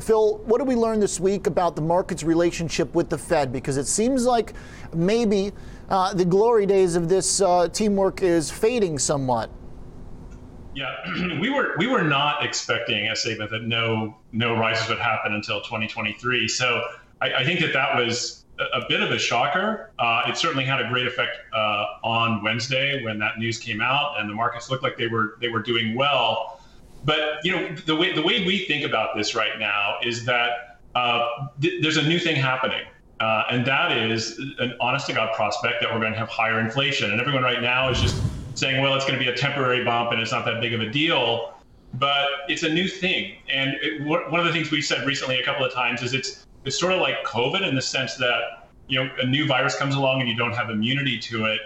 [0.00, 3.52] Phil, what did we learn this week about the market's relationship with the Fed?
[3.52, 4.54] Because it seems like
[4.94, 5.52] maybe
[5.88, 9.50] uh, the glory days of this uh, teamwork is fading somewhat.
[10.74, 10.94] Yeah,
[11.40, 15.60] we were we were not expecting a statement that no no rises would happen until
[15.60, 16.48] 2023.
[16.48, 16.82] So
[17.20, 19.92] I, I think that that was a, a bit of a shocker.
[19.98, 24.18] Uh, it certainly had a great effect uh, on Wednesday when that news came out,
[24.18, 26.60] and the markets looked like they were they were doing well.
[27.04, 30.78] But you know the way the way we think about this right now is that
[30.94, 32.84] uh, th- there's a new thing happening.
[33.20, 36.60] Uh, and that is an honest to God prospect that we're going to have higher
[36.60, 37.10] inflation.
[37.10, 38.20] And everyone right now is just
[38.54, 40.80] saying, well, it's going to be a temporary bump and it's not that big of
[40.80, 41.54] a deal.
[41.94, 43.36] But it's a new thing.
[43.48, 46.44] And it, one of the things we've said recently a couple of times is it's,
[46.64, 49.94] it's sort of like COVID in the sense that, you know, a new virus comes
[49.94, 51.60] along and you don't have immunity to it.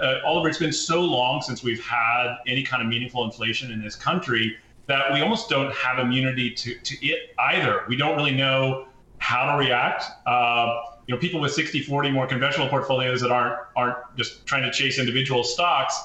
[0.00, 3.82] Uh, Oliver, it's been so long since we've had any kind of meaningful inflation in
[3.82, 7.84] this country that we almost don't have immunity to, to it either.
[7.88, 8.86] We don't really know
[9.18, 10.04] how to react.
[10.26, 14.62] Uh, you know, people with 60, 40 more conventional portfolios that aren't aren't just trying
[14.62, 15.98] to chase individual stocks.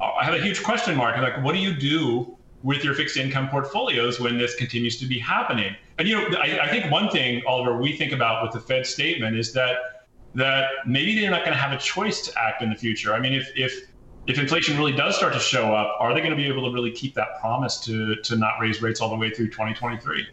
[0.00, 1.16] Uh, I have a huge question mark.
[1.16, 5.06] I'm Like, what do you do with your fixed income portfolios when this continues to
[5.06, 5.74] be happening?
[5.98, 8.86] And you know, I, I think one thing, Oliver, we think about with the Fed
[8.86, 12.70] statement is that that maybe they're not going to have a choice to act in
[12.70, 13.12] the future.
[13.14, 13.89] I mean, if if
[14.30, 16.72] if inflation really does start to show up, are they going to be able to
[16.72, 20.26] really keep that promise to to not raise rates all the way through 2023?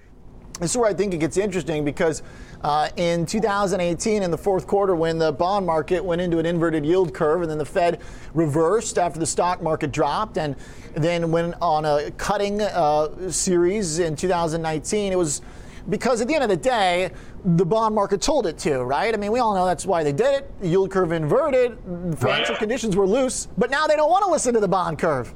[0.59, 2.23] This is where I think it gets interesting because
[2.63, 6.85] uh, in 2018, in the fourth quarter, when the bond market went into an inverted
[6.85, 8.01] yield curve and then the Fed
[8.33, 10.55] reversed after the stock market dropped and
[10.95, 15.41] then went on a cutting uh, series in 2019, it was
[15.89, 17.11] because at the end of the day,
[17.43, 19.13] the bond market told it to, right?
[19.13, 20.61] I mean, we all know that's why they did it.
[20.61, 21.77] The yield curve inverted,
[22.17, 22.59] financial right.
[22.59, 25.33] conditions were loose, but now they don't want to listen to the bond curve.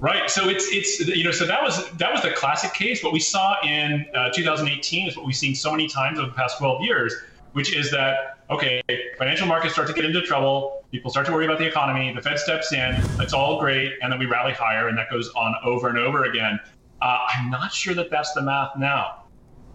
[0.00, 0.28] Right.
[0.28, 3.02] So it's it's you know so that was that was the classic case.
[3.02, 6.34] What we saw in uh, 2018 is what we've seen so many times over the
[6.34, 7.14] past 12 years,
[7.52, 8.82] which is that okay,
[9.18, 10.84] financial markets start to get into trouble.
[10.90, 12.12] People start to worry about the economy.
[12.12, 12.96] The Fed steps in.
[13.18, 16.24] It's all great, and then we rally higher, and that goes on over and over
[16.24, 16.60] again.
[17.00, 19.23] Uh, I'm not sure that that's the math now.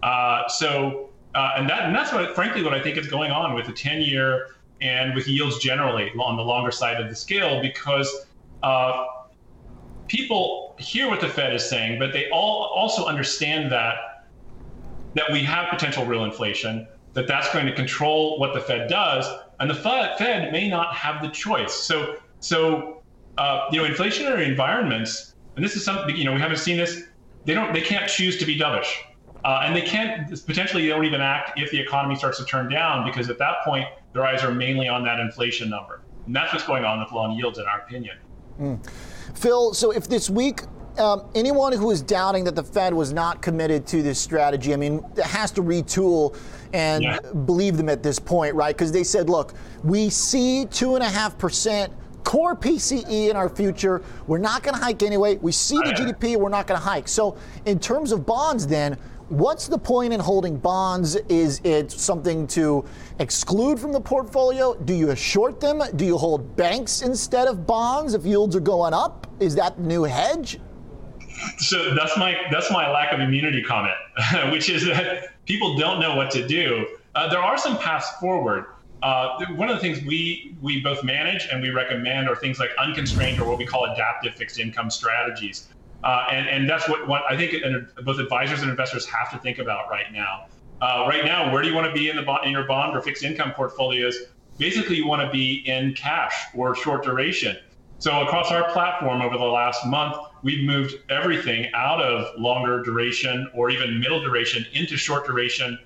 [0.02, 3.54] Uh, so uh, and that and that's what frankly what I think is going on
[3.54, 4.48] with the 10 year
[4.80, 8.26] and with yields generally on the longer side of the scale because
[8.62, 9.04] uh,
[10.08, 13.94] people hear what the Fed is saying, but they all also understand that
[15.14, 19.26] that we have potential real inflation, that that's going to control what the Fed does,
[19.58, 21.74] and the Fed may not have the choice.
[21.74, 23.02] So, so
[23.36, 27.02] uh, you know, inflationary environments, and this is something you know we haven't seen this.
[27.44, 28.94] They don't, they can't choose to be dovish,
[29.44, 32.68] uh, and they can't potentially they don't even act if the economy starts to turn
[32.68, 36.52] down because at that point their eyes are mainly on that inflation number, and that's
[36.52, 38.16] what's going on with long yields, in our opinion.
[38.60, 38.90] Mm.
[39.34, 40.62] Phil, so if this week
[40.98, 44.76] um, anyone who is doubting that the Fed was not committed to this strategy, I
[44.76, 46.36] mean, has to retool
[46.72, 47.18] and yeah.
[47.46, 48.76] believe them at this point, right?
[48.76, 51.92] Because they said, look, we see two and a half percent
[52.24, 54.02] core PCE in our future.
[54.26, 55.36] We're not going to hike anyway.
[55.36, 57.08] We see the GDP, we're not going to hike.
[57.08, 58.96] So, in terms of bonds, then,
[59.30, 61.14] What's the point in holding bonds?
[61.28, 62.84] Is it something to
[63.20, 64.74] exclude from the portfolio?
[64.74, 65.80] Do you short them?
[65.94, 69.28] Do you hold banks instead of bonds if yields are going up?
[69.38, 70.58] Is that the new hedge?
[71.58, 73.94] So that's my that's my lack of immunity comment,
[74.50, 76.84] which is that people don't know what to do.
[77.14, 78.64] Uh, there are some paths forward.
[79.00, 82.70] Uh, one of the things we we both manage and we recommend are things like
[82.80, 85.68] unconstrained or what we call adaptive fixed income strategies.
[86.02, 87.54] Uh, and, and that's what, what I think
[88.04, 90.46] both advisors and investors have to think about right now.
[90.80, 92.96] Uh, right now, where do you want to be in the bond, in your bond
[92.96, 94.16] or fixed income portfolios?
[94.56, 97.56] Basically, you want to be in cash or short duration.
[97.98, 103.50] So across our platform over the last month, we've moved everything out of longer duration
[103.54, 105.78] or even middle duration into short duration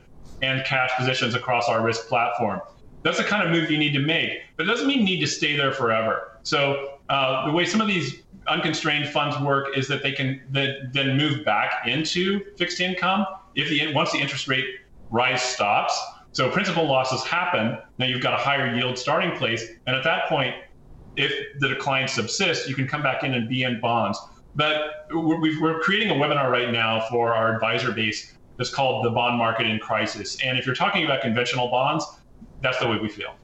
[0.42, 2.60] and cash positions across our risk platform.
[3.02, 5.20] That's the kind of move you need to make, but it doesn't mean you need
[5.20, 6.38] to stay there forever.
[6.44, 11.16] So uh, the way some of these unconstrained funds work is that they can then
[11.16, 14.66] move back into fixed income if the once the interest rate
[15.10, 15.98] rise stops.
[16.32, 17.78] So principal losses happen.
[17.98, 20.54] Now you've got a higher yield starting place, and at that point,
[21.16, 24.18] if the decline subsists, you can come back in and be in bonds.
[24.56, 29.38] But we're creating a webinar right now for our advisor base that's called the bond
[29.38, 30.36] market in crisis.
[30.44, 32.04] And if you're talking about conventional bonds,
[32.62, 33.34] that's the way we feel.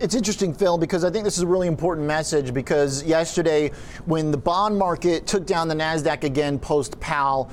[0.00, 3.70] It's interesting, Phil, because I think this is a really important message because yesterday,
[4.06, 7.50] when the bond market took down the NASDAQ again post Powell,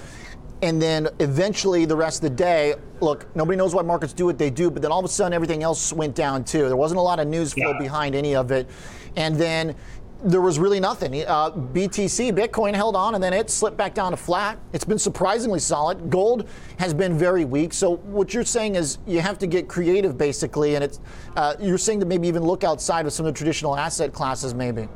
[0.61, 4.37] and then eventually the rest of the day, look, nobody knows why markets do what
[4.37, 6.67] they do, but then all of a sudden everything else went down too.
[6.67, 7.79] There wasn't a lot of news flow yeah.
[7.79, 8.69] behind any of it.
[9.17, 9.75] And then
[10.23, 11.13] there was really nothing.
[11.25, 14.57] Uh, BTC, Bitcoin held on and then it slipped back down to flat.
[14.73, 16.09] It's been surprisingly solid.
[16.09, 16.49] Gold
[16.79, 17.73] has been very weak.
[17.73, 20.99] So what you're saying is you have to get creative, basically, and it's
[21.35, 24.53] uh, you're saying to maybe even look outside of some of the traditional asset classes,
[24.53, 24.87] maybe.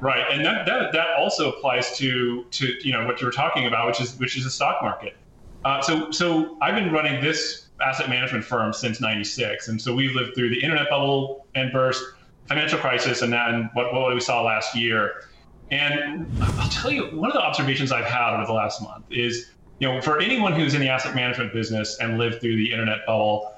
[0.00, 3.66] Right, and that, that, that also applies to to you know what you were talking
[3.66, 5.16] about, which is which is the stock market.
[5.64, 10.14] Uh, so so I've been running this asset management firm since '96, and so we've
[10.16, 12.02] lived through the internet bubble and burst
[12.48, 15.24] financial crisis and then what, what we saw last year.
[15.70, 19.50] And I'll tell you, one of the observations I've had over the last month is,
[19.78, 23.06] you know, for anyone who's in the asset management business and lived through the internet
[23.06, 23.52] bubble,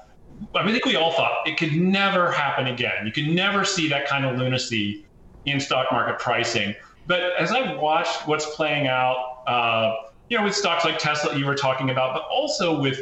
[0.53, 3.05] I, mean, I think we all thought it could never happen again.
[3.05, 5.05] You could never see that kind of lunacy
[5.45, 6.75] in stock market pricing.
[7.07, 9.95] But as I've watched what's playing out, uh,
[10.29, 12.99] you know, with stocks like Tesla you were talking about, but also with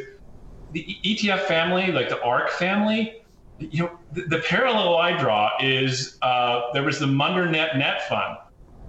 [0.72, 3.23] the ETF family, like the ARK family,
[3.71, 8.07] you know, the, the, parallel I draw is uh, there was the Munder Net Net
[8.07, 8.38] Fund,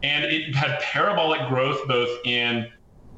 [0.02, 2.70] and it had parabolic growth both in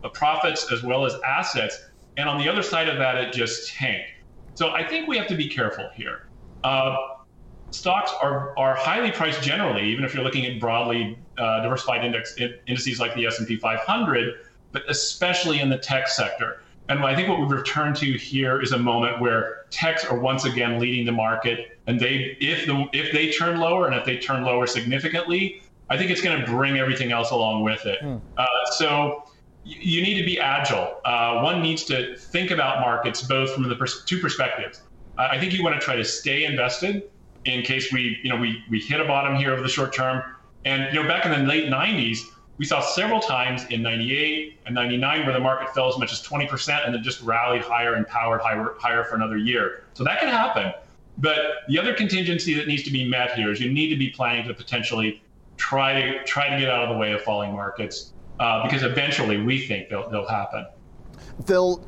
[0.02, 1.78] the profits as well as assets.
[2.16, 4.08] And on the other side of that, it just tanked.
[4.54, 6.28] So I think we have to be careful here.
[6.64, 6.96] Uh,
[7.70, 12.36] stocks are, are highly priced generally, even if you're looking at broadly uh, diversified index
[12.66, 14.34] indices like the S&P 500,
[14.72, 16.62] but especially in the tech sector.
[16.88, 20.44] And I think what we've returned to here is a moment where techs are once
[20.44, 24.18] again leading the market, and they if the if they turn lower and if they
[24.18, 28.00] turn lower significantly, I think it's going to bring everything else along with it.
[28.02, 28.20] Mm.
[28.36, 29.24] Uh, so
[29.64, 31.00] you need to be agile.
[31.04, 34.82] Uh, one needs to think about markets both from the pers- two perspectives.
[35.18, 37.10] Uh, I think you want to try to stay invested
[37.46, 40.22] in case we you know we we hit a bottom here over the short term.
[40.64, 42.20] And you know back in the late 90s
[42.58, 46.22] we saw several times in 98 and 99 where the market fell as much as
[46.22, 49.84] 20% and then just rallied higher and powered higher, higher for another year.
[49.94, 50.72] So that can happen.
[51.18, 51.36] But
[51.68, 54.46] the other contingency that needs to be met here is you need to be planning
[54.48, 55.22] to potentially
[55.56, 59.38] try to try to get out of the way of falling markets uh, because eventually
[59.38, 60.66] we think they'll, they'll happen.
[61.46, 61.86] Phil,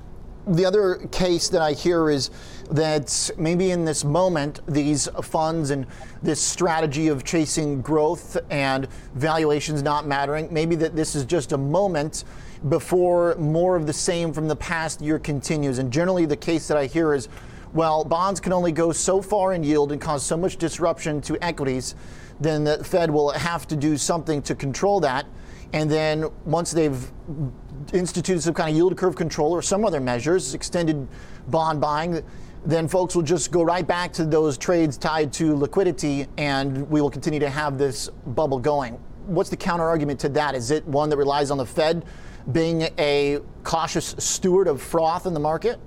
[0.49, 2.31] the other case that I hear is
[2.71, 5.87] that maybe in this moment, these funds and
[6.23, 11.59] this strategy of chasing growth and valuations not mattering, maybe that this is just a
[11.59, 12.25] moment
[12.69, 15.79] before more of the same from the past year continues.
[15.79, 17.29] And generally, the case that I hear is
[17.75, 21.37] well, bonds can only go so far in yield and cause so much disruption to
[21.45, 21.95] equities,
[22.41, 25.27] then the Fed will have to do something to control that.
[25.73, 27.11] And then once they've
[27.93, 31.07] instituted some kind of yield curve control or some other measures, extended
[31.49, 32.23] bond buying,
[32.65, 37.01] then folks will just go right back to those trades tied to liquidity and we
[37.01, 38.95] will continue to have this bubble going.
[39.27, 40.55] What's the counter argument to that?
[40.55, 42.05] Is it one that relies on the Fed
[42.53, 45.79] being a cautious steward of froth in the market?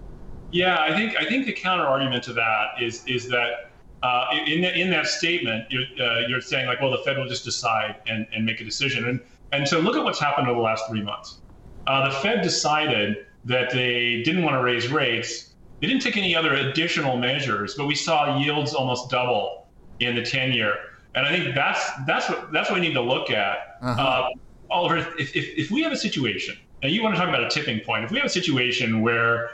[0.51, 3.71] Yeah, I think I think the counter argument to that is is that
[4.03, 7.45] uh, in in that statement you're, uh, you're saying like, well, the Fed will just
[7.45, 9.21] decide and, and make a decision, and
[9.51, 11.39] and so look at what's happened over the last three months.
[11.88, 15.51] Uh, the Fed decided that they didn't want to raise rates
[15.81, 19.68] they didn't take any other additional measures, but we saw yields almost double
[20.00, 20.75] in the 10 year.
[21.15, 23.77] And I think that's that's what that's what we need to look at.
[23.81, 24.01] Uh-huh.
[24.01, 24.30] Uh,
[24.69, 27.50] Oliver, if, if, if we have a situation, and you want to talk about a
[27.50, 29.50] tipping point, if we have a situation where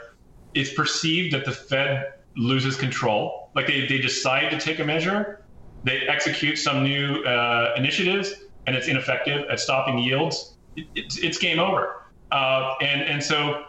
[0.54, 5.42] it's perceived that the Fed loses control, like they, they decide to take a measure,
[5.82, 8.34] they execute some new uh, initiatives,
[8.68, 12.02] and it's ineffective at stopping yields, it, it's, it's game over.
[12.30, 13.64] Uh, and, and so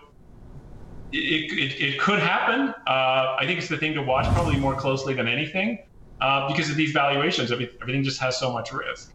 [1.14, 2.74] it, it, it, could happen.
[2.86, 5.80] Uh, I think it's the thing to watch probably more closely than anything
[6.20, 7.50] uh, because of these valuations.
[7.50, 9.14] Everything just has so much risk.